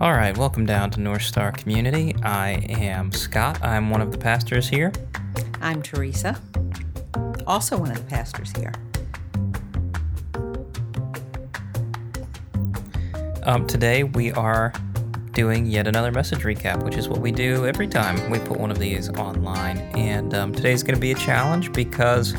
[0.00, 2.16] All right, welcome down to North Star Community.
[2.22, 3.62] I am Scott.
[3.62, 4.92] I'm one of the pastors here.
[5.60, 6.40] I'm Teresa,
[7.46, 8.72] also one of the pastors here.
[13.42, 14.72] Um, today we are
[15.32, 18.70] doing yet another message recap, which is what we do every time we put one
[18.70, 19.80] of these online.
[19.94, 22.34] And um, today's going to be a challenge because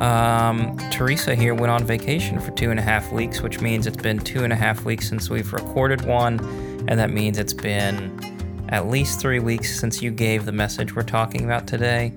[0.00, 3.96] um, Teresa here went on vacation for two and a half weeks, which means it's
[3.96, 6.38] been two and a half weeks since we've recorded one,
[6.88, 11.02] and that means it's been at least three weeks since you gave the message we're
[11.02, 12.12] talking about today.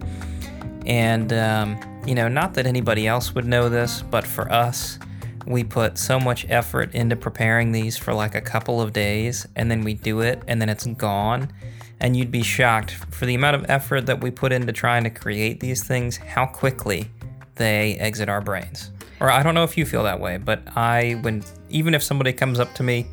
[0.86, 4.98] And, um, you know, not that anybody else would know this, but for us,
[5.46, 9.72] we put so much effort into preparing these for like a couple of days, and
[9.72, 11.52] then we do it, and then it's gone.
[12.00, 15.10] And you'd be shocked for the amount of effort that we put into trying to
[15.10, 17.10] create these things, how quickly
[17.56, 18.92] they exit our brains.
[19.20, 22.34] Or I don't know if you feel that way, but I, when even if somebody
[22.34, 23.08] comes up to me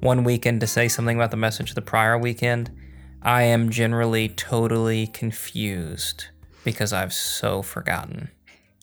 [0.00, 2.70] one weekend to say something about the message the prior weekend,
[3.22, 6.26] I am generally totally confused
[6.64, 8.30] because I've so forgotten.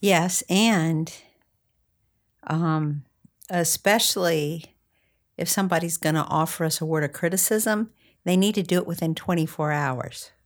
[0.01, 1.13] Yes, and
[2.45, 3.03] um,
[3.49, 4.75] especially
[5.37, 7.91] if somebody's going to offer us a word of criticism,
[8.23, 10.31] they need to do it within 24 hours.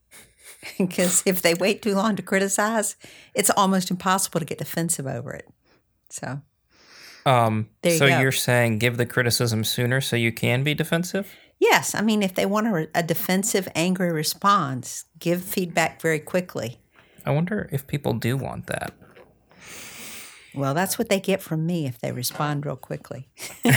[0.77, 2.97] Because if they wait too long to criticize,
[3.33, 5.47] it's almost impossible to get defensive over it.
[6.09, 6.41] So,
[7.29, 8.19] Um, There you so go.
[8.19, 11.35] you're saying give the criticism sooner so you can be defensive?
[11.61, 16.79] yes, I mean, if they want a, a defensive, angry response, give feedback very quickly.
[17.25, 18.93] I wonder if people do want that.
[20.55, 23.29] Well, that's what they get from me if they respond real quickly.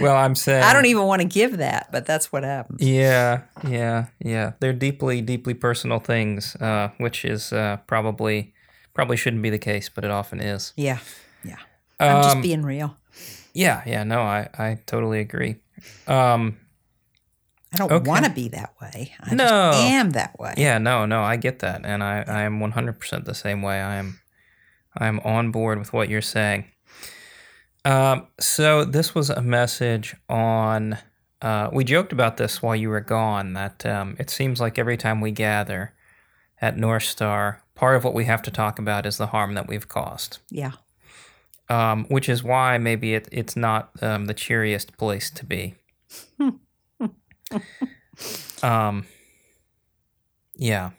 [0.00, 2.80] Well, I'm saying I don't even want to give that, but that's what happens.
[2.80, 4.52] Yeah, yeah, yeah.
[4.60, 8.53] They're deeply, deeply personal things, uh, which is uh, probably
[8.94, 10.72] probably shouldn't be the case, but it often is.
[10.76, 10.98] Yeah,
[11.44, 11.56] yeah.
[12.00, 12.96] I'm just Um, being real.
[13.52, 14.04] Yeah, yeah.
[14.04, 15.56] No, I I totally agree.
[16.06, 16.58] Um,
[17.72, 18.08] I don't okay.
[18.08, 19.12] want to be that way.
[19.20, 19.44] I No.
[19.72, 20.54] just am that way.
[20.56, 21.22] yeah, no, no.
[21.22, 23.80] I get that, and I I am 100 percent the same way.
[23.80, 24.20] I am
[24.96, 26.64] I am on board with what you're saying.
[27.84, 30.98] Um, so this was a message on.
[31.42, 33.52] Uh, we joked about this while you were gone.
[33.52, 35.92] That um, it seems like every time we gather
[36.60, 39.68] at North Star, part of what we have to talk about is the harm that
[39.68, 40.38] we've caused.
[40.50, 40.72] Yeah.
[41.68, 45.74] Um, which is why maybe it, it's not um, the cheeriest place to be.
[48.62, 49.06] um,
[50.56, 50.90] yeah.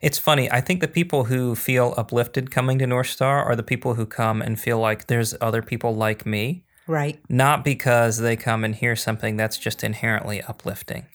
[0.00, 0.50] It's funny.
[0.50, 4.06] I think the people who feel uplifted coming to North Star are the people who
[4.06, 7.20] come and feel like there's other people like me, Right.
[7.28, 11.06] not because they come and hear something that's just inherently uplifting.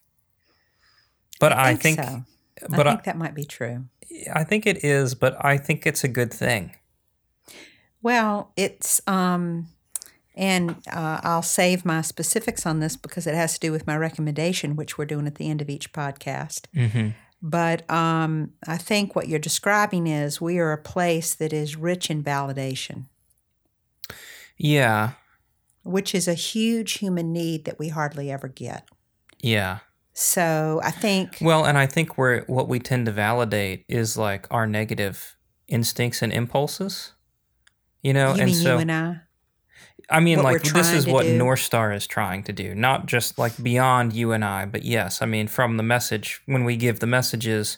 [1.40, 2.24] But I, think, so.
[2.70, 3.86] but I I, think that might be true.
[4.34, 6.76] I think it is, but I think it's a good thing.
[8.02, 9.68] Well, it's um,
[10.36, 13.96] and uh, I'll save my specifics on this because it has to do with my
[13.96, 16.66] recommendation, which we're doing at the end of each podcast.
[16.76, 17.10] Mm-hmm.
[17.42, 22.10] But um, I think what you're describing is we are a place that is rich
[22.10, 23.06] in validation,
[24.58, 25.12] Yeah.
[25.84, 28.88] which is a huge human need that we hardly ever get.
[29.42, 29.80] Yeah.
[30.14, 34.48] So I think Well, and I think we're what we tend to validate is like
[34.52, 35.36] our negative
[35.68, 37.14] instincts and impulses.
[38.02, 39.22] You know, you and mean so you and I.
[40.10, 41.38] I mean what like this is what do.
[41.38, 45.22] North Star is trying to do, not just like beyond you and I, but yes,
[45.22, 47.78] I mean from the message when we give the messages,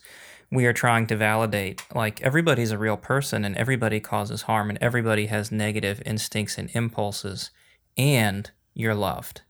[0.51, 4.79] we are trying to validate like everybody's a real person and everybody causes harm and
[4.81, 7.51] everybody has negative instincts and impulses
[7.95, 9.41] and you're loved.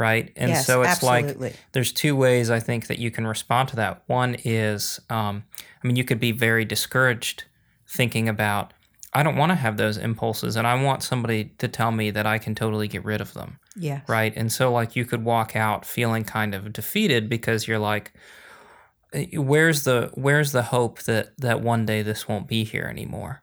[0.00, 0.32] Right?
[0.34, 1.36] And yes, so it's like
[1.72, 4.02] there's two ways I think that you can respond to that.
[4.06, 7.44] One is, um, I mean, you could be very discouraged
[7.86, 8.72] thinking about,
[9.12, 12.24] I don't want to have those impulses, and I want somebody to tell me that
[12.24, 14.00] I can totally get rid of them, yeah.
[14.08, 14.32] right?
[14.34, 18.12] And so, like, you could walk out feeling kind of defeated because you're like,
[19.12, 23.42] "Eh, where's the where's the hope that that one day this won't be here anymore?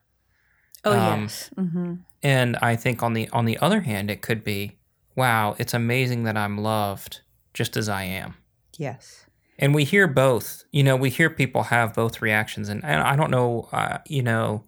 [0.84, 1.50] Oh Um, yes.
[1.54, 4.77] hmm And I think on the on the other hand, it could be,
[5.18, 7.20] wow, it's amazing that I'm loved
[7.52, 8.34] just as I am.
[8.78, 9.26] Yes.
[9.58, 10.64] And we hear both.
[10.70, 13.68] You know, we hear people have both reactions, and, and I don't know.
[13.72, 14.64] Uh, you know,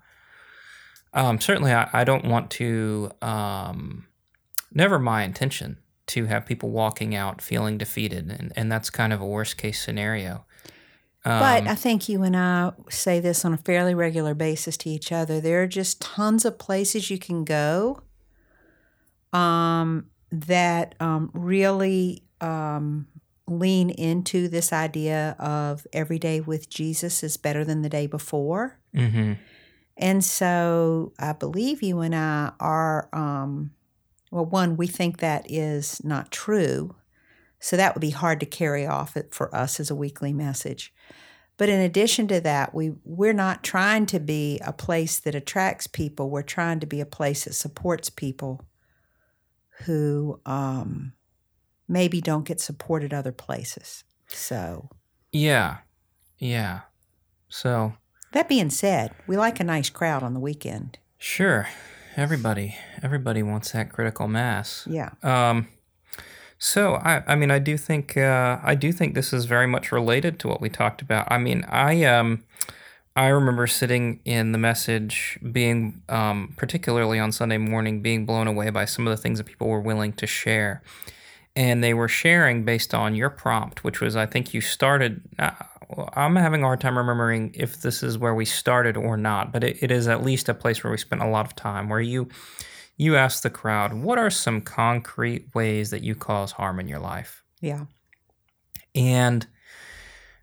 [1.15, 3.11] um, certainly, I, I don't want to.
[3.23, 4.09] Um,
[4.73, 9.21] never my intention to have people walking out feeling defeated, and, and that's kind of
[9.21, 10.45] a worst case scenario.
[11.23, 14.91] But Um, I think you and I say this on a fairly regular basis to
[14.91, 15.41] each other.
[15.41, 18.03] There are just tons of places you can go
[19.33, 23.07] um, that um, really um,
[23.47, 28.79] lean into this idea of every day with Jesus is better than the day before.
[28.95, 29.39] mhm.
[29.97, 33.73] And so I believe you and I are um,
[34.31, 36.95] well, one, we think that is not true.
[37.59, 40.95] So that would be hard to carry off it for us as a weekly message.
[41.59, 45.87] But in addition to that, we we're not trying to be a place that attracts
[45.87, 46.31] people.
[46.31, 48.65] We're trying to be a place that supports people
[49.85, 51.13] who um,
[51.89, 54.05] maybe don't get supported other places.
[54.29, 54.89] So
[55.33, 55.79] Yeah.
[56.39, 56.81] Yeah.
[57.49, 57.95] So,
[58.33, 60.99] that being said, we like a nice crowd on the weekend.
[61.19, 61.69] sure.
[62.17, 64.87] Everybody, everybody wants that critical mass.
[64.91, 65.11] Yeah.
[65.23, 65.69] Um,
[66.59, 69.93] so I, I mean, I do think, uh, I do think this is very much
[69.93, 71.31] related to what we talked about.
[71.31, 72.45] I mean, I, um,
[73.17, 78.71] I remember sitting in the message, being, um, particularly on Sunday morning, being blown away
[78.71, 80.83] by some of the things that people were willing to share,
[81.57, 85.23] and they were sharing based on your prompt, which was, I think you started.
[85.39, 85.51] Uh,
[86.15, 89.65] I'm having a hard time remembering if this is where we started or not, but
[89.65, 91.89] it, it is at least a place where we spent a lot of time.
[91.89, 92.29] Where you
[92.97, 97.01] you asked the crowd, what are some concrete ways that you cause harm in your
[97.01, 97.43] life?
[97.61, 97.87] Yeah.
[98.95, 99.47] And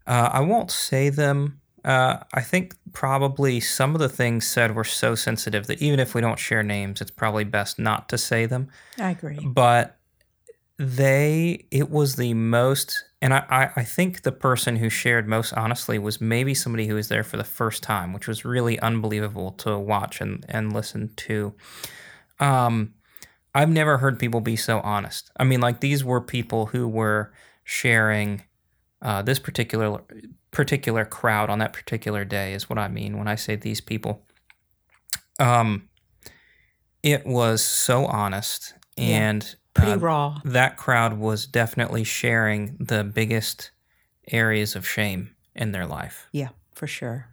[0.06, 1.62] uh, I won't say them.
[1.88, 6.14] Uh, I think probably some of the things said were so sensitive that even if
[6.14, 8.68] we don't share names, it's probably best not to say them.
[9.00, 9.40] I agree.
[9.42, 9.98] But
[10.78, 15.54] they, it was the most, and I, I, I think the person who shared most
[15.54, 19.54] honestly was maybe somebody who was there for the first time, which was really unbelievable
[19.54, 21.54] to watch and, and listen to.
[22.42, 22.96] Um,
[23.56, 25.32] I've never heard people be so honest.
[25.38, 27.32] I mean, like these were people who were
[27.64, 28.44] sharing
[29.02, 30.02] uh, this particular
[30.52, 34.24] particular crowd on that particular day is what I mean when I say these people.
[35.40, 35.90] Um,
[37.04, 39.30] it was so honest Yeah.
[39.30, 40.40] and Pretty uh, raw.
[40.46, 43.72] that crowd was definitely sharing the biggest
[44.32, 46.28] areas of shame in their life.
[46.32, 47.28] Yeah, for sure.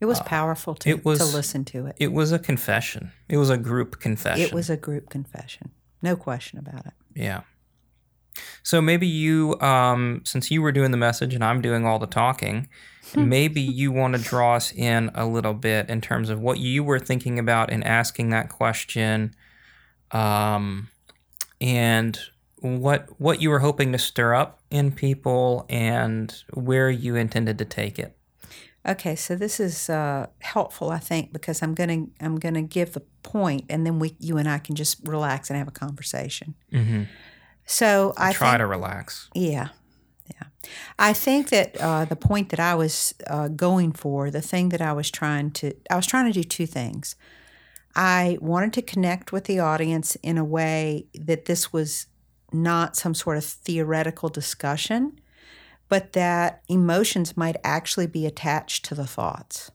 [0.00, 1.96] It was powerful to, Uh, it was- to listen to it.
[1.98, 3.10] It was a confession.
[3.28, 4.42] It was a group confession.
[4.44, 5.70] It was a group confession.
[6.02, 6.92] No question about it.
[7.14, 7.40] Yeah.
[8.62, 12.06] So maybe you, um, since you were doing the message and I'm doing all the
[12.06, 12.68] talking,
[13.14, 16.82] maybe you want to draw us in a little bit in terms of what you
[16.82, 19.34] were thinking about in asking that question,
[20.10, 20.88] um,
[21.60, 22.18] and
[22.60, 27.64] what what you were hoping to stir up in people, and where you intended to
[27.64, 28.16] take it.
[28.86, 33.02] Okay, so this is uh, helpful, I think, because I'm gonna I'm gonna give the
[33.22, 36.54] point, and then we you and I can just relax and have a conversation.
[36.72, 37.04] Mm-hmm.
[37.66, 39.30] So I Try think, to relax.
[39.34, 39.68] Yeah,
[40.28, 40.48] yeah.
[40.98, 44.80] I think that uh, the point that I was uh, going for, the thing that
[44.80, 47.16] I was trying to, I was trying to do two things.
[47.96, 52.06] I wanted to connect with the audience in a way that this was
[52.52, 55.20] not some sort of theoretical discussion,
[55.88, 59.70] but that emotions might actually be attached to the thoughts.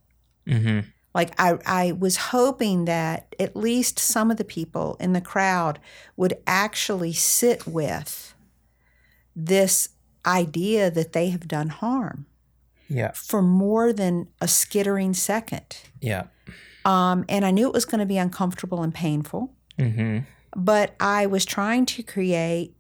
[0.47, 0.79] Mm-hmm.
[1.13, 5.79] Like I, I was hoping that at least some of the people in the crowd
[6.15, 8.33] would actually sit with
[9.35, 9.89] this
[10.25, 12.25] idea that they have done harm
[12.87, 13.11] Yeah.
[13.13, 15.77] for more than a skittering second.
[16.01, 16.25] Yeah.
[16.85, 20.19] Um, and I knew it was going to be uncomfortable and painful, Mm-hmm.
[20.61, 22.75] but I was trying to create,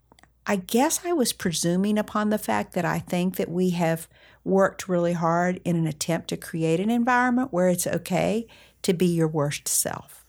[0.45, 4.07] I guess I was presuming upon the fact that I think that we have
[4.43, 8.47] worked really hard in an attempt to create an environment where it's okay
[8.81, 10.25] to be your worst self.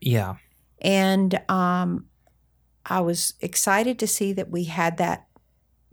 [0.00, 0.36] Yeah.
[0.80, 2.06] And um,
[2.86, 5.26] I was excited to see that we had that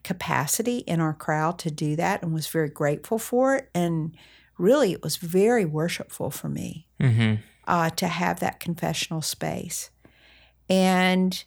[0.04, 3.70] capacity in our crowd to do that and was very grateful for it.
[3.74, 4.16] And
[4.58, 7.42] really, it was very worshipful for me Mm-hmm.
[7.68, 9.90] uh, to have that confessional space.
[10.70, 11.44] And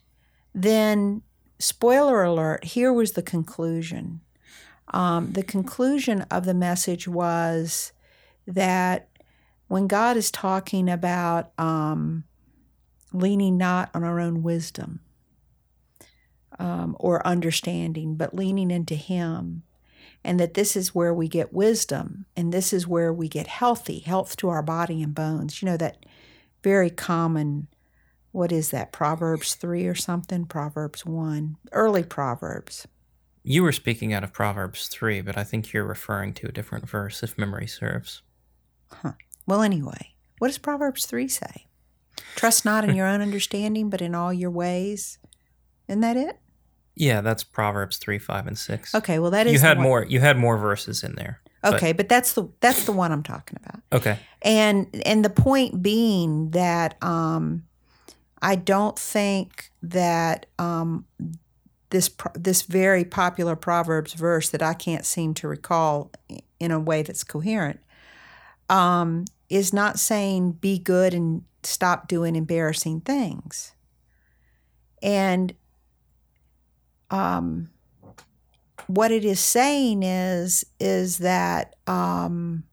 [0.55, 1.23] then,
[1.59, 4.21] spoiler alert, here was the conclusion.
[4.91, 7.93] Um, the conclusion of the message was
[8.47, 9.09] that
[9.69, 12.25] when God is talking about um,
[13.13, 15.01] leaning not on our own wisdom
[16.59, 19.63] um, or understanding, but leaning into Him,
[20.25, 24.01] and that this is where we get wisdom and this is where we get healthy,
[24.01, 25.63] health to our body and bones.
[25.63, 26.05] You know, that
[26.63, 27.69] very common,
[28.33, 30.45] what is that, Proverbs 3 or something?
[30.45, 32.87] Proverbs 1, early Proverbs.
[33.51, 36.87] You were speaking out of Proverbs 3, but I think you're referring to a different
[36.87, 38.21] verse if memory serves.
[39.47, 41.67] Well, anyway, what does Proverbs 3 say?
[42.37, 45.17] Trust not in your own understanding, but in all your ways.
[45.89, 46.39] Isn't that it?
[46.95, 48.95] Yeah, that's Proverbs 3, 5, and 6.
[48.97, 51.41] Okay, well that is you had more you had more verses in there.
[51.63, 53.81] but- Okay, but that's the that's the one I'm talking about.
[53.95, 54.19] Okay.
[54.43, 57.65] And and the point being that um,
[58.43, 61.07] I don't think that um,
[61.91, 66.11] this this very popular Proverbs verse that I can't seem to recall
[66.61, 67.81] in a way that's coherent
[68.69, 73.73] um, is not saying be good and stop doing embarrassing things.
[75.03, 75.55] And
[77.11, 77.71] um,
[78.87, 82.65] what it is saying is is that um,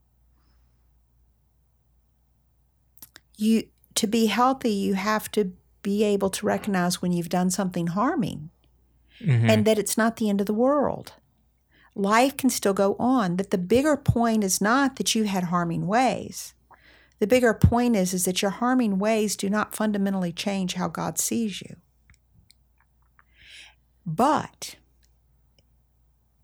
[3.38, 3.64] you
[3.96, 8.50] to be healthy, you have to be able to recognize when you've done something harming,
[9.22, 9.50] Mhm.
[9.50, 11.14] and that it's not the end of the world.
[11.96, 13.38] Life can still go on.
[13.38, 16.54] That the bigger point is not that you had harming ways.
[17.20, 21.18] The bigger point is is that your harming ways do not fundamentally change how God
[21.18, 21.78] sees you.
[24.06, 24.76] But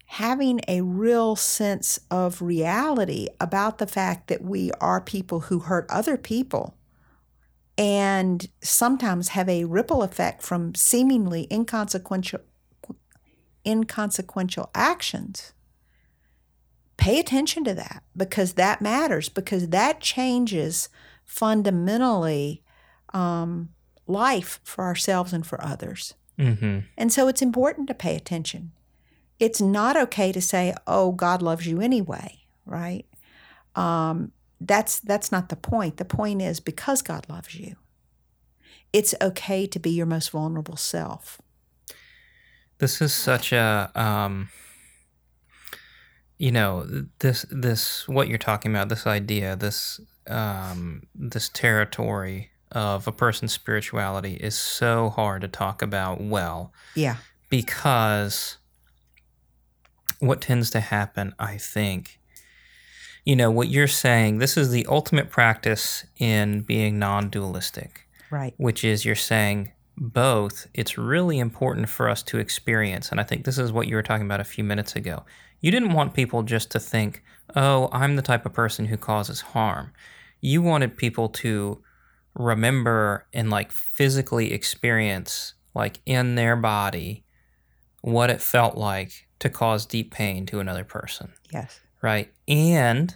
[0.06, 5.86] having a real sense of reality about the fact that we are people who hurt
[5.90, 6.76] other people
[7.78, 12.42] and sometimes have a ripple effect from seemingly inconsequential
[13.66, 15.54] inconsequential actions
[16.98, 20.90] pay attention to that because that matters because that changes
[21.26, 22.64] fundamentally
[23.14, 23.70] um,
[24.08, 26.86] life for ourselves and for others Mhm.
[26.98, 28.72] and so it's important to pay attention.
[29.40, 33.06] It's not okay to say, "Oh, God loves you anyway," right?
[33.76, 35.98] Um, that's that's not the point.
[35.98, 37.76] The point is because God loves you,
[38.94, 41.42] it's okay to be your most vulnerable self.
[42.82, 44.50] This is such a um
[46.40, 53.08] you know, this this what you're talking about, this idea, this um this territory of
[53.08, 57.18] a person's spirituality is so hard to talk about well Yeah,
[57.50, 58.58] because
[60.18, 62.20] what tends to happen, I think,
[63.26, 68.56] you know, what you're saying, this is the ultimate practice in being non dualistic right.
[68.58, 73.10] which is you're saying both, it's really important for us to experience.
[73.10, 75.26] And I think this is what you were talking about a few minutes ago.
[75.60, 77.24] You didn't want people just to think,
[77.56, 79.94] oh, I'm the type of person who causes harm.
[80.40, 81.84] You wanted people to
[82.34, 87.24] remember and like physically experience, like in their body,
[88.02, 91.80] what it felt like to cause deep pain to another person Yes.
[92.02, 92.32] right?
[92.48, 93.16] And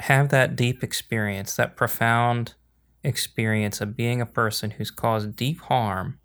[0.00, 2.54] have that deep experience, that profound
[3.04, 6.18] experience of being a person who's caused deep harm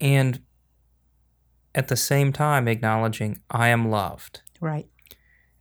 [0.00, 0.40] and
[1.74, 4.40] at the same time acknowledging I am loved.
[4.60, 4.88] Right.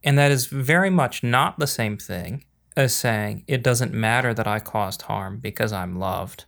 [0.04, 2.46] And that is very much not the same thing
[2.78, 6.46] as saying it doesn't matter that I caused harm because I'm loved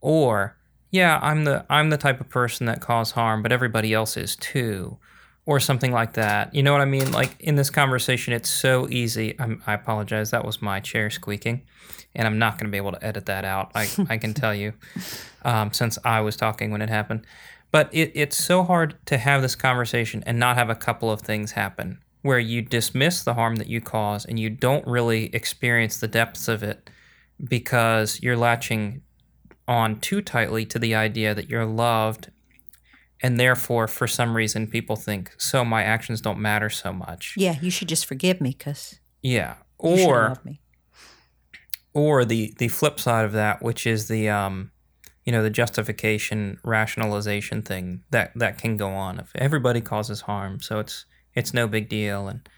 [0.00, 0.56] or
[0.90, 4.36] yeah, I'm the I'm the type of person that caused harm but everybody else is
[4.36, 4.98] too
[5.46, 6.54] or something like that.
[6.54, 7.12] You know what I mean?
[7.12, 9.38] Like in this conversation it's so easy.
[9.38, 10.30] I'm, I apologize.
[10.30, 11.62] That was my chair squeaking
[12.18, 13.70] and I'm not going to be able to edit that out.
[13.74, 14.74] I I can tell you
[15.42, 17.26] um, since I was talking when it happened.
[17.70, 21.20] But it, it's so hard to have this conversation and not have a couple of
[21.20, 26.00] things happen where you dismiss the harm that you cause and you don't really experience
[26.00, 26.90] the depths of it
[27.42, 29.02] because you're latching
[29.68, 32.30] on too tightly to the idea that you're loved
[33.22, 37.56] and therefore for some reason people think so my actions don't matter so much Yeah,
[37.60, 40.60] you should just forgive me because yeah or love me.
[41.94, 44.70] Or the the flip side of that which is the um
[45.24, 50.60] you know the justification rationalization thing that that can go on if everybody causes harm
[50.60, 51.04] so it's
[51.34, 52.48] it's no big deal and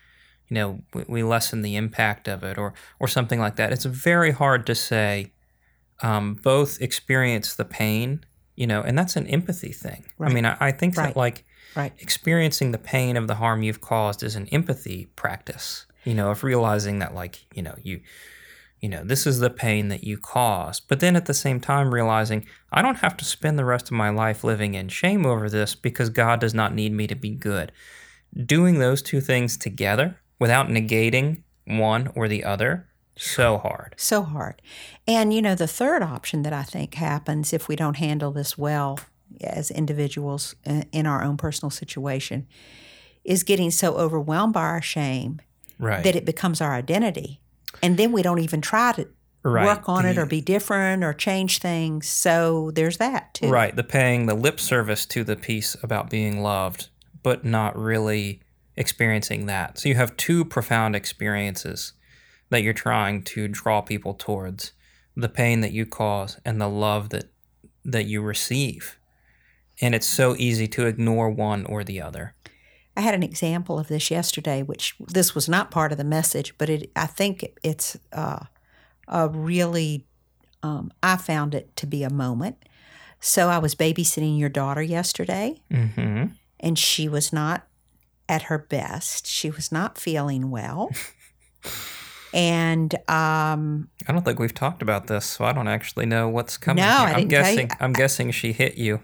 [0.48, 3.84] you know we, we lessen the impact of it or or something like that it's
[3.84, 5.32] very hard to say
[6.02, 8.24] um, both experience the pain
[8.56, 10.30] you know and that's an empathy thing Right.
[10.30, 11.08] i mean i, I think Right.
[11.08, 11.44] that like
[11.76, 11.92] Right.
[11.98, 16.42] experiencing the pain of the harm you've caused is an empathy practice you know of
[16.42, 18.00] realizing that like you know you
[18.80, 20.88] you know this is the pain that you caused.
[20.88, 23.92] But then at the same time realizing i don't have to spend the rest of
[23.92, 27.30] my life living in shame over this because god does not need me to be
[27.30, 27.72] good.
[28.46, 33.94] Doing those two things together without negating one or the other so hard.
[33.98, 34.62] So hard.
[35.06, 38.56] And, you know, the third option that I think happens if we don't handle this
[38.56, 38.98] well
[39.42, 42.46] as individuals in in our own personal situation
[43.24, 45.40] is getting so overwhelmed by our shame
[45.78, 46.02] right.
[46.02, 47.40] that it becomes our identity.
[47.82, 49.08] And then we don't even try to
[49.42, 52.08] right work on it or be different or change things.
[52.08, 53.48] So there's that too.
[53.48, 56.88] Right, the paying the lip service to the piece about being loved,
[57.22, 58.40] but not really
[58.76, 59.78] experiencing that.
[59.78, 61.92] So you have two profound experiences
[62.50, 64.72] that you're trying to draw people towards
[65.16, 67.30] the pain that you cause and the love that
[67.84, 68.98] that you receive.
[69.80, 72.34] And it's so easy to ignore one or the other.
[73.00, 76.52] I had an example of this yesterday, which this was not part of the message,
[76.58, 78.44] but it, I think it's uh,
[79.08, 80.06] a really,
[80.62, 82.56] um, I found it to be a moment.
[83.18, 86.32] So I was babysitting your daughter yesterday, Mhm.
[86.60, 87.66] and she was not
[88.28, 89.26] at her best.
[89.26, 90.90] She was not feeling well.
[92.32, 96.56] And um, I don't think we've talked about this, so I don't actually know what's
[96.56, 96.84] coming.
[96.84, 96.98] No, here.
[97.08, 97.56] I I'm didn't tell you.
[97.56, 97.70] guessing.
[97.80, 99.00] I'm guessing she hit you.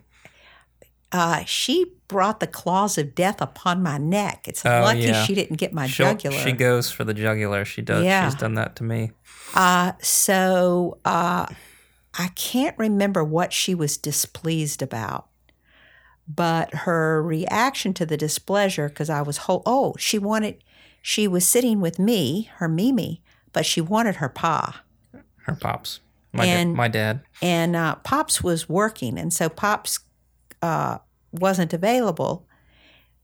[1.16, 4.46] Uh, she brought the claws of death upon my neck.
[4.46, 5.24] It's Oh, lucky yeah.
[5.24, 6.36] she didn't get my She'll- jugular.
[6.38, 7.64] She goes for the jugular.
[7.64, 8.04] She does.
[8.04, 8.28] Yeah.
[8.28, 9.12] She's done that to me.
[9.54, 11.46] Uh, so uh,
[12.18, 15.26] I can't remember what she was displeased about,
[16.28, 20.62] but her reaction to the displeasure, because I was whole, oh, she wanted,
[21.02, 24.82] she was sitting with me, her Mimi, but she wanted her pa.
[25.44, 26.00] Her pops.
[26.32, 27.20] My, da- my dad.
[27.40, 30.00] And uh, Pops was working, and so Pops
[30.60, 30.98] uh,
[31.40, 32.46] wasn't available,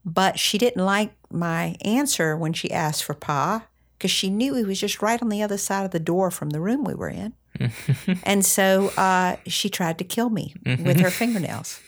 [0.05, 3.67] but she didn't like my answer when she asked for Pa
[3.97, 6.51] because she knew he was just right on the other side of the door from
[6.51, 7.35] the room we were in.
[8.25, 11.81] and so uh, she tried to kill me with her fingernails.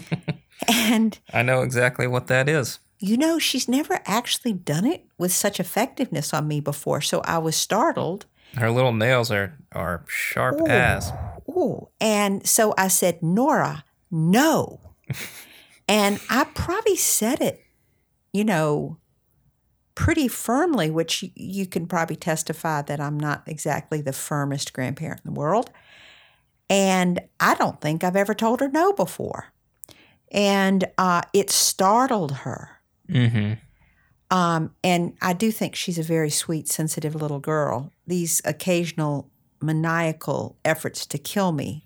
[0.68, 2.80] and, I know exactly what that is.
[2.98, 7.00] you know, she's never actually done it with such effectiveness on me before.
[7.00, 8.26] So I was startled.
[8.56, 10.66] Her little nails are are sharp Ooh.
[10.66, 11.12] as.
[11.48, 11.88] Ooh.
[12.00, 14.80] And so I said, Nora, no.
[15.88, 17.60] And I probably said it,
[18.32, 18.98] you know,
[19.94, 25.34] pretty firmly, which you can probably testify that I'm not exactly the firmest grandparent in
[25.34, 25.70] the world.
[26.70, 29.52] And I don't think I've ever told her no before.
[30.30, 32.80] And uh, it startled her.
[33.08, 33.54] Mm-hmm.
[34.34, 37.92] Um, and I do think she's a very sweet, sensitive little girl.
[38.06, 41.84] These occasional maniacal efforts to kill me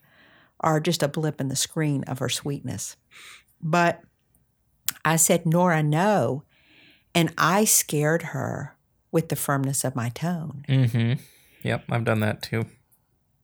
[0.61, 2.97] are just a blip in the screen of her sweetness.
[3.63, 4.01] But
[5.05, 6.43] I said, Nora, no.
[7.15, 8.77] And I scared her
[9.11, 10.65] with the firmness of my tone.
[10.69, 11.21] Mm-hmm.
[11.63, 12.67] Yep, I've done that too.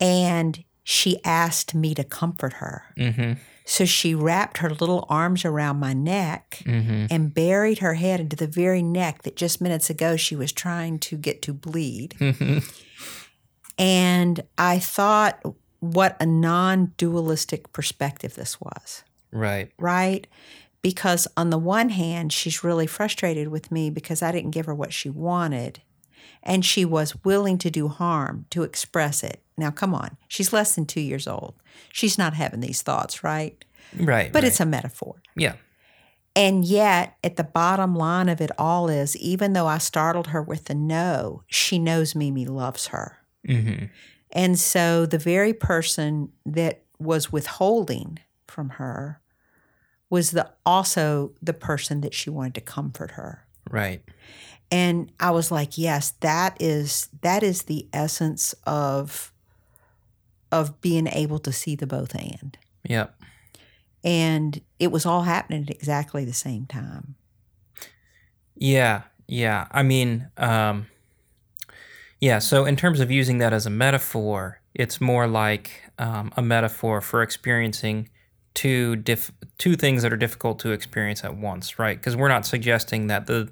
[0.00, 2.84] And she asked me to comfort her.
[2.98, 3.34] Mm-hmm.
[3.64, 7.06] So she wrapped her little arms around my neck Mm-hmm.
[7.10, 10.98] and buried her head into the very neck that just minutes ago she was trying
[10.98, 12.14] to get to bleed.
[12.18, 12.58] Mm-hmm.
[13.78, 15.40] And I thought
[15.80, 19.70] what a non dualistic perspective this was, right.
[19.78, 20.26] right?
[20.82, 24.74] Because on the one hand, she's really frustrated with me because I didn't give her
[24.74, 25.80] what she wanted.
[26.42, 29.42] And she was willing to do harm to express it.
[29.56, 31.54] Now, come on, she's less than two years old.
[31.92, 33.64] She's not having these thoughts, right?
[33.96, 34.32] Right.
[34.32, 34.48] But right.
[34.48, 35.16] it's a metaphor.
[35.36, 35.54] yeah.
[36.34, 40.42] And yet, at the bottom line of it all is even though I startled her
[40.42, 43.18] with the no, she knows Mimi loves her.
[43.46, 43.86] Mm-hmm.
[44.30, 49.20] And so the very person that was withholding from her
[50.12, 53.46] was the also the person that she wanted to comfort her.
[53.70, 54.02] Right.
[54.70, 59.32] And I was like, yes, that is that is the essence of
[60.52, 62.58] of being able to see the both and.
[62.86, 63.18] Yep.
[64.04, 67.14] And it was all happening at exactly the same time.
[68.54, 69.66] Yeah, yeah.
[69.70, 70.88] I mean, um,
[72.20, 72.38] yeah.
[72.38, 77.00] So in terms of using that as a metaphor, it's more like um, a metaphor
[77.00, 78.10] for experiencing
[78.54, 81.96] two diff- two things that are difficult to experience at once, right?
[81.98, 83.50] Because we're not suggesting that the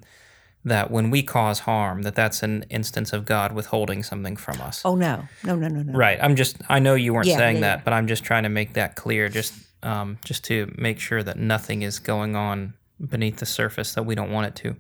[0.65, 4.83] that when we cause harm, that that's an instance of God withholding something from us.
[4.85, 5.27] Oh no.
[5.43, 5.93] No, no, no, no.
[5.99, 6.19] Right.
[6.23, 6.59] I'm just.
[6.69, 7.83] I know you weren't Yeah, saying yeah, that, yeah.
[7.85, 9.29] but I'm just trying to make that clear.
[9.31, 12.75] Just, um, just to make sure that nothing is going on
[13.09, 14.77] beneath the surface that we don't want it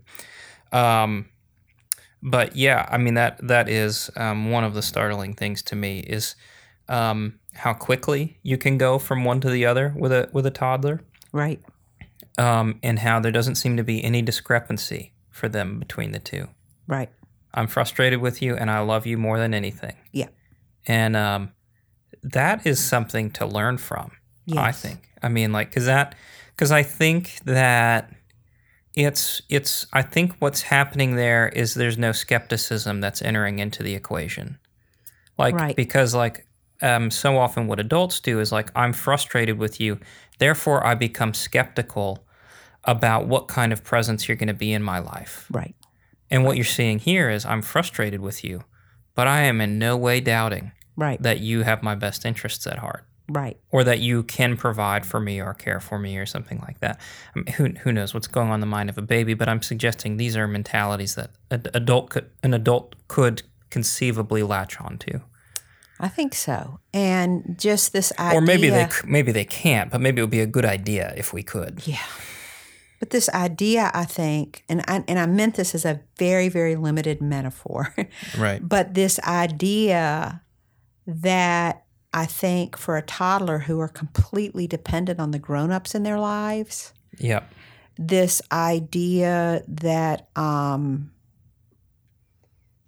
[0.73, 0.79] to.
[0.79, 1.31] Um,
[2.23, 6.01] but yeah, I mean that that is um, one of the startling things to me
[6.01, 6.35] is
[6.90, 10.50] um, how quickly you can go from one to the other with a with a
[10.50, 11.00] toddler,
[11.33, 11.61] Right.
[12.37, 16.48] um, and how there doesn't seem to be any discrepancy for them between the two.
[16.87, 17.09] Right.
[17.55, 19.96] I'm frustrated with you, and I love you more than anything.
[20.12, 20.29] Yeah.
[20.87, 21.53] And um,
[22.22, 24.12] that is something to learn from.
[24.46, 24.59] Yes.
[24.59, 25.09] I think.
[25.22, 26.14] I mean, like, cause that,
[26.57, 28.11] cause I think that
[28.94, 29.87] it's it's.
[29.92, 34.59] I think what's happening there is there's no skepticism that's entering into the equation,
[35.38, 35.76] like Right.
[35.76, 36.46] because like
[36.83, 39.99] um, so often what adults do is like I'm frustrated with you,
[40.38, 42.25] therefore I become skeptical
[42.85, 45.47] about what kind of presence you're going to be in my life.
[45.51, 45.75] Right.
[46.31, 48.64] And what you're seeing here is I'm frustrated with you,
[49.14, 51.23] but I am in no way doubting Right.
[51.23, 53.59] that you have my best interests at heart Right.
[53.71, 57.01] or that you can provide for me or care for me or something like that.
[57.35, 59.49] I mean, who, who knows what's going on in the mind of a baby, but
[59.49, 65.21] I'm suggesting these are mentalities that an adult could, an adult could conceivably latch onto.
[66.01, 66.81] I think so.
[66.95, 68.39] And just this idea.
[68.39, 71.33] Or maybe they maybe they can't, but maybe it would be a good idea if
[71.33, 71.83] we could.
[71.87, 72.03] Yeah.
[72.99, 76.77] But this idea, I think, and I, and I meant this as a very, very
[76.77, 77.95] limited metaphor,
[78.39, 78.61] Right.
[78.67, 80.43] but this idea
[81.07, 86.19] that I think for a toddler who are completely dependent on the grown-ups in their
[86.21, 87.51] lives, Yep.
[87.99, 91.11] this idea that um,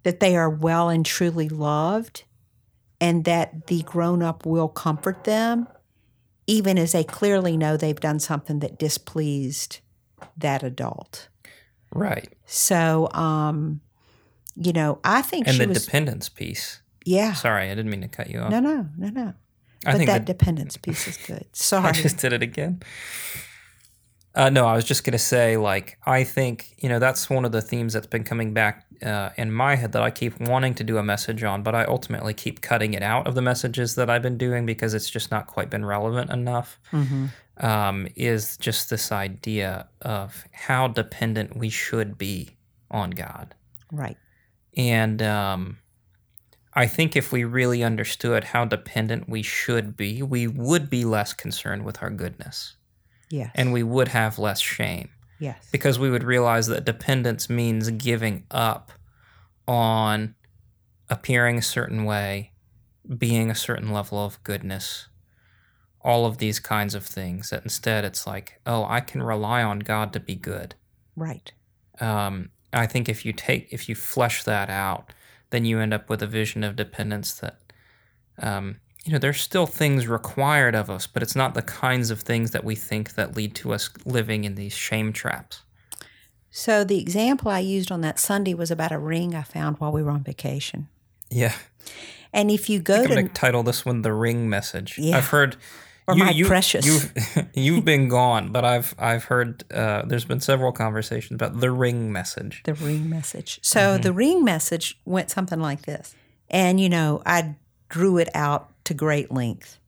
[0.03, 2.23] that they are well and truly loved,
[3.03, 5.67] and that the grown up will comfort them,
[6.47, 9.79] even as they clearly know they've done something that displeased
[10.37, 11.27] that adult.
[11.91, 12.29] Right.
[12.45, 13.81] So, um,
[14.55, 15.85] you know, I think And the was.
[15.85, 16.81] dependence piece.
[17.05, 17.33] yeah.
[17.33, 18.49] Sorry, I didn't mean to cut you off.
[18.51, 19.33] No, no, no, no.
[19.85, 21.45] I But that the- dependence piece is good.
[21.53, 21.87] Sorry.
[21.89, 22.81] I just did it again.
[24.35, 27.51] Uh, no, I was just gonna say, like, I think you know that's one of
[27.51, 30.83] the themes that's been coming back uh, in my head that I keep wanting to
[30.83, 34.09] do a message on, but I ultimately keep cutting it out of the messages that
[34.09, 36.79] I've been doing because it's just not quite been relevant enough.
[36.91, 42.57] hmm Um, is just this idea of how dependent we should be
[42.89, 43.53] on God.
[43.91, 44.17] Right.
[44.75, 45.77] And um,
[46.73, 51.31] I think if we really understood how dependent we should be, we would be less
[51.33, 52.75] concerned with our goodness
[53.29, 53.51] Yes.
[53.55, 55.09] and we would have less shame
[55.43, 55.69] yes.
[55.71, 58.91] because we would realize that dependence means giving up
[59.67, 60.35] on
[61.09, 62.51] appearing a certain way,
[63.17, 65.07] being a certain level of goodness,
[66.01, 67.49] all of these kinds of things.
[67.49, 70.75] That instead it's like, oh, I can rely on God to be good.
[71.15, 71.51] Right.
[71.99, 75.13] um, I think if you take if you flesh that out,
[75.51, 77.59] then you end up with a vision of dependence that
[78.39, 82.21] um, you know there's still things required of us, but it's not the kinds of
[82.21, 85.63] things that we think that lead to us living in these shame traps.
[86.51, 89.91] So the example I used on that Sunday was about a ring I found while
[89.91, 90.87] we were on vacation.
[91.29, 91.53] Yeah,
[92.31, 95.17] And if you go I'm to gonna title this one "The Ring Message." Yeah.
[95.17, 95.57] I've heard.
[96.05, 96.85] Or My Precious.
[96.85, 101.71] You've, you've been gone, but I've I've heard uh, there's been several conversations about the
[101.71, 102.61] ring message.
[102.65, 103.59] the ring message.
[103.63, 106.13] So the ring message went something like this.
[106.49, 107.55] And, you know, I
[107.87, 109.79] drew it out to great length.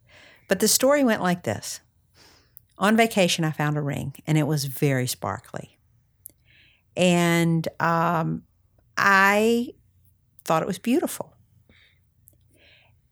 [0.48, 1.82] But the story went like this
[2.78, 5.78] On vacation, I found a ring, and it was very sparkly.
[6.98, 8.44] And um,
[8.98, 9.74] I
[10.44, 11.34] thought it was beautiful.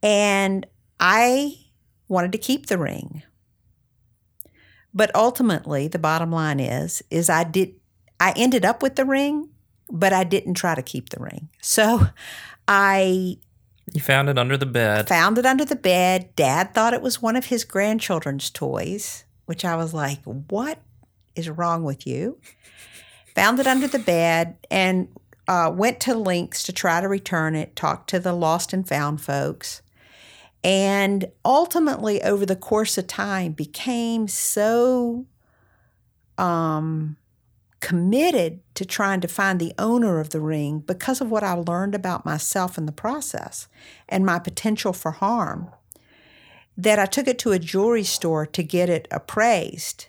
[0.02, 0.66] And
[1.00, 1.58] I
[2.08, 3.24] wanted to keep the ring.
[4.94, 7.76] But ultimately, the bottom line is, is I did
[8.20, 9.50] I ended up with the ring,
[9.90, 11.50] but I didn't try to keep the ring.
[11.62, 12.08] So
[12.68, 13.38] I
[13.92, 15.08] You found it under the bed.
[15.08, 16.36] found it under the bed.
[16.36, 20.80] Dad thought it was one of his grandchildren's toys, which I was like, what
[21.36, 22.38] is wrong with you?
[23.36, 25.10] Found it under the bed and
[25.48, 29.22] uh, went to links to try to return it, talked to the lost and found
[29.22, 29.82] folks.
[30.64, 35.26] And ultimately, over the course of time, became so
[36.38, 37.18] um,
[37.84, 41.94] committed to trying to find the owner of the ring because of what I learned
[41.94, 43.68] about myself in the process
[44.08, 45.70] and my potential for harm
[46.78, 50.08] that I took it to a jewelry store to get it appraised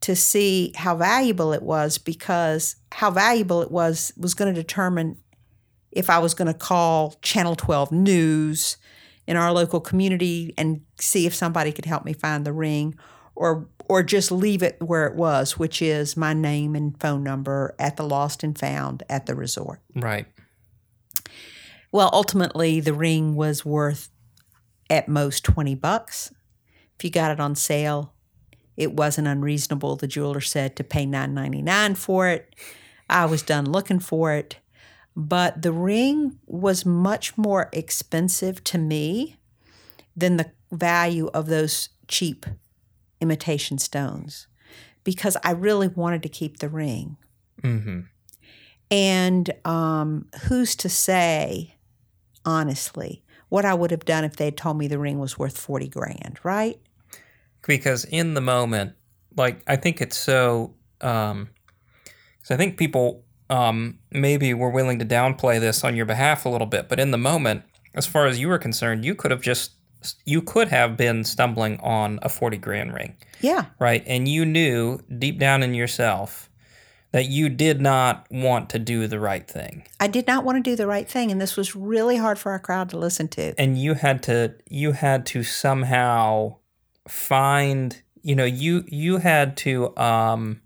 [0.00, 5.18] to see how valuable it was because how valuable it was was going to determine
[5.92, 8.76] if I was going to call Channel 12 News
[9.28, 12.96] in our local community and see if somebody could help me find the ring
[13.36, 17.74] or or just leave it where it was, which is my name and phone number
[17.78, 19.80] at the lost and found at the resort.
[19.94, 20.26] Right.
[21.90, 24.10] Well, ultimately the ring was worth
[24.90, 26.32] at most 20 bucks.
[26.98, 28.12] If you got it on sale,
[28.76, 32.54] it wasn't unreasonable, the jeweler said, to pay $9.99 for it.
[33.08, 34.58] I was done looking for it.
[35.16, 39.36] But the ring was much more expensive to me
[40.14, 42.46] than the value of those cheap
[43.20, 44.46] imitation stones
[45.04, 47.16] because I really wanted to keep the ring.
[47.62, 48.00] Mm-hmm.
[48.90, 51.76] And um, who's to say,
[52.44, 55.88] honestly, what I would have done if they'd told me the ring was worth 40
[55.88, 56.78] grand, right?
[57.66, 58.94] because in the moment
[59.36, 61.48] like i think it's so um
[62.36, 66.48] because i think people um maybe were willing to downplay this on your behalf a
[66.48, 67.62] little bit but in the moment
[67.94, 69.72] as far as you were concerned you could have just
[70.24, 75.00] you could have been stumbling on a 40 grand ring Yeah, right and you knew
[75.18, 76.48] deep down in yourself
[77.10, 80.70] that you did not want to do the right thing I did not want to
[80.70, 81.32] do the right thing.
[81.32, 83.54] And this was really hard for our crowd to listen to.
[83.58, 86.56] and you had to you had to somehow
[87.08, 90.60] find you know you you had to um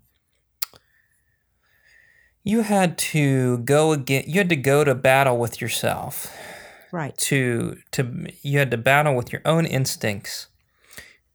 [2.43, 6.35] you had to go again you had to go to battle with yourself
[6.93, 7.17] Right.
[7.17, 10.47] to to you had to battle with your own instincts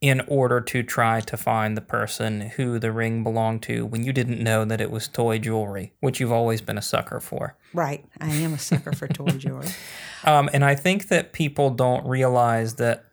[0.01, 4.12] in order to try to find the person who the ring belonged to when you
[4.12, 8.05] didn't know that it was toy jewelry which you've always been a sucker for Right.
[8.21, 9.66] I am a sucker for toy jewelry.
[10.25, 13.05] um, and I think that people don't realize that,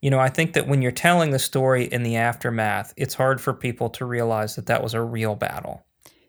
[0.00, 3.40] you know, I think that when you're telling the story in the aftermath, it's hard
[3.40, 5.84] for people to realize that that was a real battle.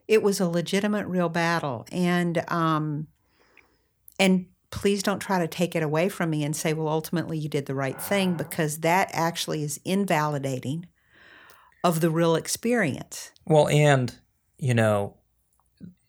[0.08, 1.86] It was a legitimate, real battle.
[1.92, 3.08] And um,
[4.20, 7.48] And please don't try to take it away from me and say, well, ultimately you
[7.48, 10.86] did the right thing, because that actually is invalidating
[11.86, 13.32] of the real experience.
[13.46, 14.14] Well, and,
[14.58, 15.16] you know,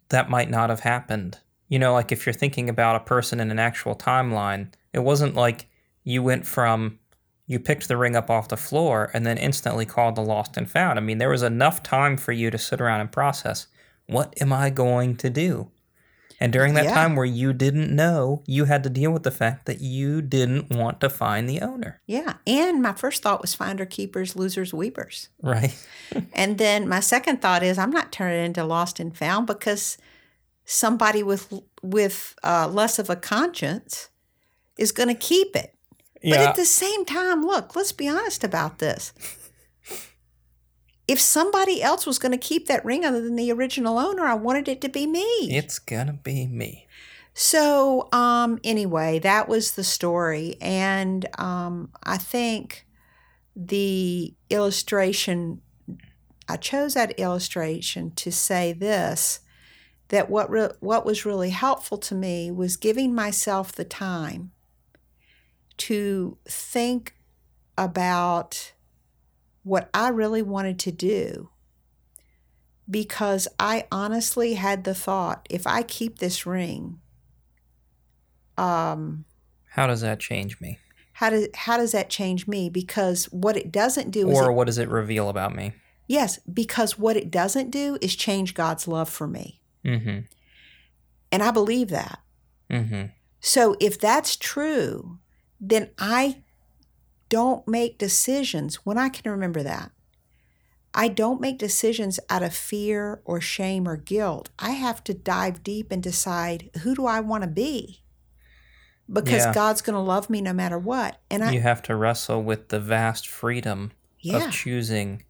[0.08, 1.38] that might not have happened.
[1.68, 5.36] You know, like if you're thinking about a person in an actual timeline, it wasn't
[5.36, 5.68] like
[6.02, 6.98] you went from
[7.46, 10.68] you picked the ring up off the floor and then instantly called the lost and
[10.68, 10.98] found.
[10.98, 13.68] I mean, there was enough time for you to sit around and process
[14.08, 15.70] what am I going to do?
[16.38, 16.94] And during that Yeah.
[16.94, 20.70] time where you didn't know, you had to deal with the fact that you didn't
[20.70, 22.34] want to find the owner, Yeah.
[22.46, 25.28] And my first thought was finder keepers, losers, weepers.
[25.42, 25.74] right?
[26.34, 29.96] And then my second thought is I'm not turning into lost and found because
[30.64, 34.08] somebody with with uh, less of a conscience
[34.78, 35.74] is going to keep it.
[36.22, 36.36] Yeah.
[36.36, 39.12] But at the same time, look, let's be honest about this.
[41.08, 44.34] If somebody else was going to keep that ring other than the original owner, I
[44.34, 45.48] wanted it to be me.
[45.50, 46.86] it's gonna be me.
[47.38, 50.56] So, um, anyway, that was the story.
[50.58, 52.86] And um, I think
[53.54, 55.60] the illustration,
[56.48, 59.40] I chose that illustration to say this
[60.08, 64.52] that what, re- what was really helpful to me was giving myself the time
[65.76, 67.16] to think
[67.76, 68.72] about
[69.66, 71.50] what I really wanted to do.
[72.88, 77.00] Because I honestly had the thought if I keep this ring,
[78.56, 79.24] um,
[79.70, 80.78] How does that change me?
[81.14, 82.68] how does how does that change me?
[82.68, 85.72] Because what it doesn't do is Or it- what does it reveal about me?
[86.06, 90.20] yes, because what it doesn't do is change God's love for me, Mm-hmm.
[91.32, 92.20] and I believe that.
[92.70, 93.06] Mm-hmm.
[93.40, 95.18] So if that's true,
[95.60, 96.42] then I
[97.28, 99.92] don't make decisions when I can remember that.
[100.94, 104.48] I don't make decisions out of fear or shame or guilt.
[104.58, 108.02] I have to dive deep and decide who do I want to be?
[109.12, 109.52] Because Yeah.
[109.52, 111.20] God's going to love me no matter what.
[111.30, 114.46] And I you have to wrestle with the vast freedom yeah.
[114.46, 115.24] of choosing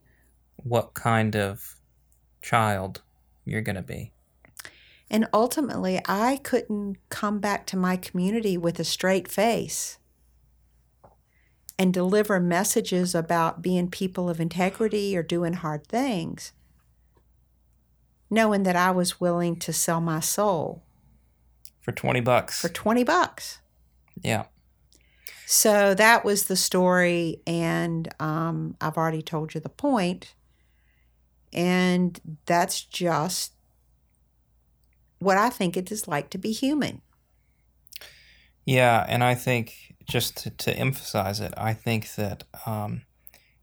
[0.57, 1.75] what kind of
[2.43, 3.03] child
[3.45, 4.13] you're going to be.
[5.11, 9.99] And ultimately, I couldn't come back to my community with a straight face
[11.79, 16.53] and deliver messages about being people of integrity or doing hard things,
[18.31, 20.83] knowing that I was willing to sell my soul
[21.81, 22.61] For 20 bucks.
[22.61, 23.59] for 20 bucks.
[24.23, 24.47] yeah.
[25.49, 27.41] So that was the story.
[27.47, 30.35] And um, I've already told you the point.
[31.53, 33.53] And that's just
[35.21, 37.01] what I think it is like to be human.
[38.65, 43.03] Yeah, and I think just to, to emphasize it, I think that um,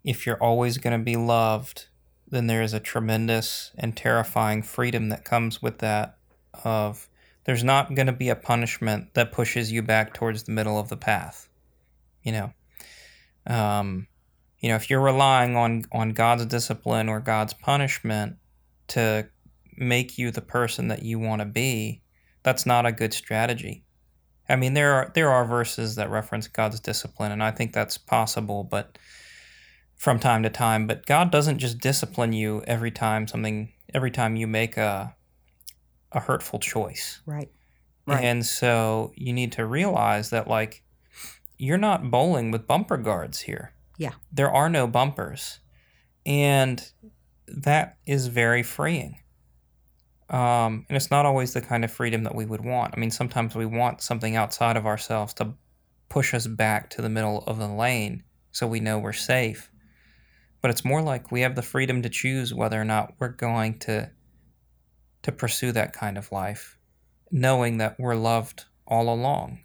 [0.04, 1.88] if you're always going to be loved,
[2.28, 6.18] then there is a tremendous and terrifying freedom that comes with that.
[6.64, 7.10] Of
[7.46, 10.90] there's not going to be a punishment that pushes you back towards the middle of
[10.90, 11.50] the path.
[12.22, 12.54] You know,
[13.48, 14.08] um,
[14.60, 18.38] you know, if you're relying on on God's discipline or God's punishment
[18.90, 19.28] to
[19.76, 22.02] make you the person that you want to be,
[22.44, 23.83] that's not a good strategy.
[24.50, 27.98] I mean, there are there are verses that reference God's discipline, and I think that's
[27.98, 28.98] possible, but
[29.96, 30.86] from time to time.
[30.86, 35.16] But God doesn't just discipline you every time something every time you make a
[36.12, 37.22] a hurtful choice.
[37.26, 37.50] Right.
[38.06, 38.24] Right.
[38.24, 40.84] And so you need to realize that like
[41.58, 43.74] you're not bowling with bumper guards here.
[43.98, 44.12] Yeah.
[44.32, 45.60] There are no bumpers.
[46.26, 46.86] And
[47.48, 49.20] that is very freeing.
[50.30, 52.94] Um, and it's not always the kind of freedom that we would want.
[52.96, 55.54] I mean, sometimes we want something outside of ourselves to
[56.10, 59.70] push us back to the middle of the lane so we know we're safe.
[60.62, 63.80] But it's more like we have the freedom to choose whether or not we're going
[63.80, 64.10] to
[65.24, 66.78] to pursue that kind of life,
[67.32, 69.60] knowing that we're loved all along.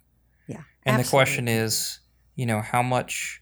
[0.47, 0.63] Yeah.
[0.85, 1.99] And the question is,
[2.35, 3.41] you know, how much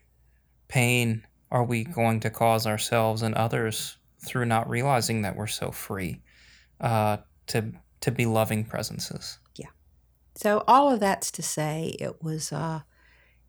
[0.68, 5.72] pain are we going to cause ourselves and others through not realizing that we're so
[5.72, 6.22] free
[6.80, 9.40] uh, to to be loving presences?
[9.56, 9.70] Yeah.
[10.36, 12.82] So all of that's to say it was uh,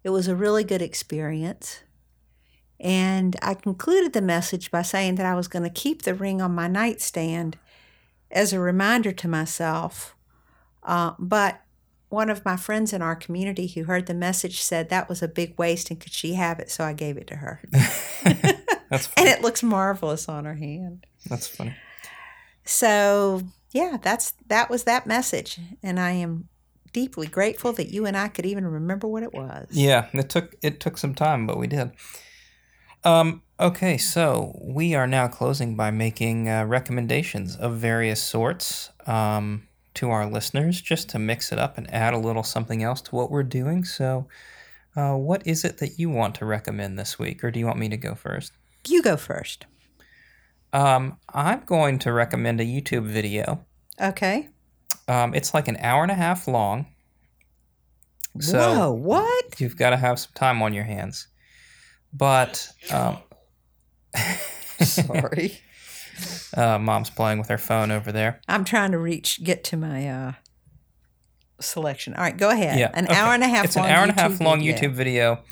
[0.04, 1.80] it was a really good experience.
[2.80, 6.40] And I concluded the message by saying that I was going to keep the ring
[6.40, 7.58] on my nightstand
[8.30, 10.14] as a reminder to myself.
[10.84, 11.60] Uh, but
[12.08, 15.28] one of my friends in our community who heard the message said that was a
[15.28, 16.70] big waste and could she have it?
[16.70, 17.60] So I gave it to her.
[18.90, 21.06] That's And it looks marvelous on her hand.
[21.28, 21.74] That's funny.
[22.68, 25.58] So yeah, that's that was that message.
[25.82, 26.48] And I am
[26.92, 29.68] deeply grateful that you and I could even remember what it was.
[29.70, 31.92] Yeah, it took it took some time, but we did.
[33.04, 39.66] Um, okay, so we are now closing by making uh, recommendations of various sorts um,
[39.94, 43.14] to our listeners just to mix it up and add a little something else to
[43.14, 43.84] what we're doing.
[43.84, 44.26] So,
[44.94, 47.78] uh, what is it that you want to recommend this week, or do you want
[47.78, 48.52] me to go first?
[48.86, 49.64] You go first.
[50.72, 53.64] Um, I'm going to recommend a YouTube video.
[54.00, 54.48] Okay.
[55.06, 56.86] Um, it's like an hour and a half long.
[58.40, 59.60] So Whoa, what?
[59.60, 61.26] you've got to have some time on your hands.
[62.12, 63.18] But um,
[64.80, 65.58] Sorry.
[66.56, 68.40] uh, mom's playing with her phone over there.
[68.48, 70.32] I'm trying to reach, get to my uh,
[71.60, 72.14] selection.
[72.14, 72.78] All right, go ahead.
[72.78, 73.14] Yeah, An okay.
[73.14, 74.74] hour and a half It's long an hour and a half long video.
[74.76, 75.42] YouTube video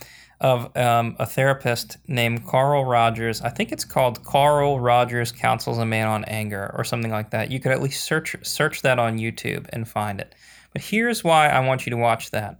[0.40, 3.40] of um, a therapist named Carl Rogers.
[3.40, 7.50] I think it's called Carl Rogers Counsels a Man on Anger or something like that.
[7.50, 10.34] You could at least search search that on YouTube and find it.
[10.72, 12.58] But here's why I want you to watch that.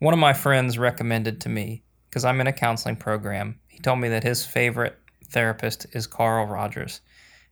[0.00, 3.60] One of my friends recommended to me because I'm in a counseling program.
[3.68, 4.98] He told me that his favorite
[5.28, 7.00] therapist is Carl Rogers.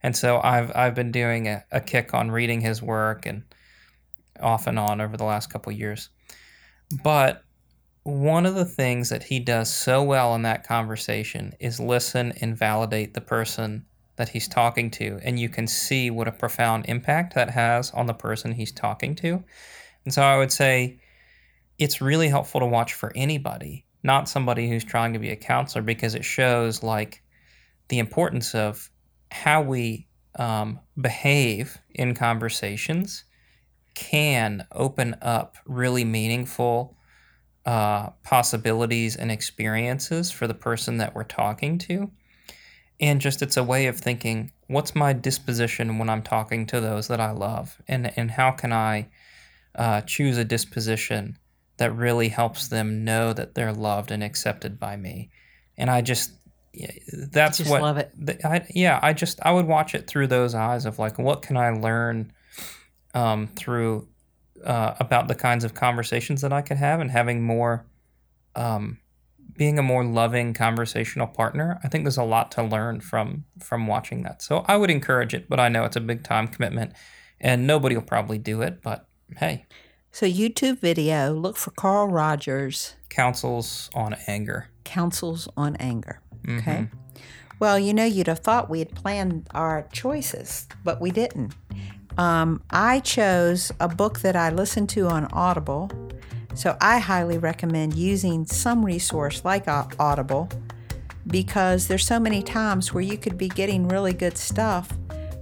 [0.03, 3.45] And so I've I've been doing a, a kick on reading his work and
[4.41, 6.09] off and on over the last couple years.
[7.05, 7.45] But
[8.03, 12.57] one of the things that he does so well in that conversation is listen and
[12.57, 13.85] validate the person
[14.17, 15.21] that he's talking to.
[15.23, 19.15] And you can see what a profound impact that has on the person he's talking
[19.17, 19.43] to.
[20.05, 21.01] And so I would say
[21.79, 25.83] it's really helpful to watch for anybody, not somebody who's trying to be a counselor,
[25.83, 27.23] because it shows like
[27.89, 28.91] the importance of
[29.31, 33.25] how we um, behave in conversations
[33.95, 36.98] can open up really meaningful
[37.69, 42.11] uh, possibilities and experiences for the person that we're talking to.
[42.99, 47.09] And just it's a way of thinking, what's my disposition when I'm talking to those
[47.09, 47.77] that I love?
[47.87, 49.09] And, and how can I
[49.75, 51.37] uh, choose a disposition
[51.77, 55.31] that really helps them know that they're loved and accepted by me?
[55.77, 56.33] And I just,
[57.13, 58.41] that's Just what love it.
[58.45, 61.59] I, yeah, I just I would watch it through those eyes of like, what can
[61.59, 62.33] I learn
[63.15, 64.09] um, through
[64.65, 67.87] uh, about the kinds of conversations that I could have, and having more,
[68.55, 68.99] um,
[69.57, 71.81] being a more loving conversational partner.
[71.83, 74.43] I think there's a lot to learn from from watching that.
[74.43, 76.93] So I would encourage it, but I know it's a big time commitment,
[77.41, 78.83] and nobody will probably do it.
[78.83, 79.67] But hey,
[80.11, 84.69] So, YouTube video, look for Carl Rogers, counsels on anger.
[84.85, 86.21] Counsels on Anger.
[86.47, 86.59] Mm-hmm.
[86.71, 86.89] Okay.
[87.61, 91.55] Well, you know, you'd have thought we had planned our choices, but we didn't.
[92.19, 95.91] Um, I chose a book that I listened to on Audible.
[96.55, 100.49] So I highly recommend using some resource like Audible
[101.29, 104.91] because there's so many times where you could be getting really good stuff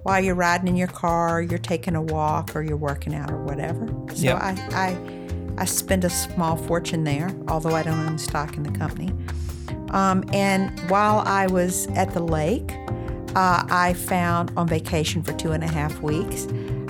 [0.02, 3.42] while you're riding in your car, you're taking a walk, or you're working out, or
[3.42, 3.88] whatever.
[4.14, 4.36] So Yep.
[4.40, 5.16] I, I,
[5.58, 9.12] I spend a small fortune there, although I don't own stock in the company.
[9.90, 12.72] Um, and while I was at the lake,
[13.34, 16.46] uh, I found on vacation for two and a half weeks,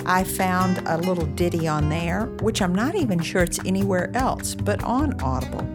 [0.07, 4.55] I found a little ditty on there, which I'm not even sure it's anywhere else,
[4.55, 5.67] but on Audible.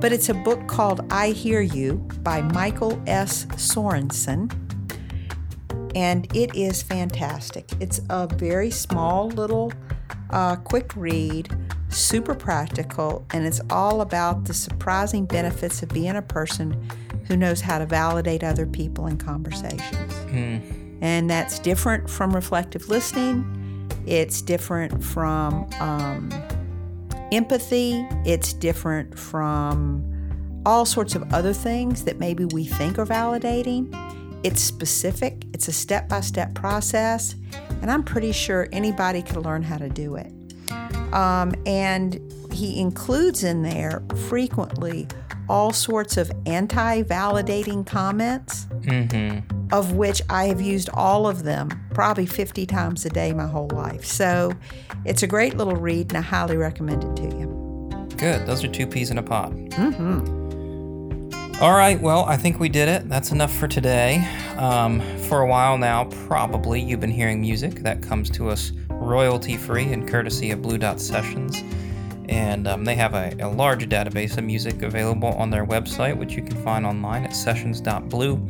[0.00, 3.46] But it's a book called I Hear You by Michael S.
[3.54, 4.52] Sorensen.
[5.94, 7.70] And it is fantastic.
[7.80, 9.72] It's a very small little
[10.30, 11.56] uh, quick read,
[11.88, 16.88] super practical, and it's all about the surprising benefits of being a person
[17.26, 20.12] who knows how to validate other people in conversations.
[21.00, 23.57] And that's different from reflective listening,
[24.08, 26.30] it's different from um,
[27.30, 33.94] empathy, it's different from all sorts of other things that maybe we think are validating.
[34.42, 37.34] It's specific, it's a step by step process,
[37.82, 40.32] and I'm pretty sure anybody can learn how to do it.
[41.12, 42.20] Um, and
[42.52, 45.06] he includes in there frequently
[45.48, 48.66] all sorts of anti validating comments,
[49.72, 53.68] of which I have used all of them probably 50 times a day my whole
[53.72, 54.04] life.
[54.04, 54.52] So
[55.04, 58.08] it's a great little read, and I highly recommend it to you.
[58.16, 58.46] Good.
[58.46, 59.52] Those are two peas in a pod.
[59.70, 61.62] Mm-hmm.
[61.62, 62.00] All right.
[62.00, 63.08] Well, I think we did it.
[63.08, 64.24] That's enough for today.
[64.58, 69.56] Um, for a while now, probably you've been hearing music that comes to us royalty
[69.56, 71.62] free and courtesy of Blue Dot Sessions.
[72.28, 76.34] And um, they have a, a large database of music available on their website, which
[76.34, 78.48] you can find online at sessions.blue.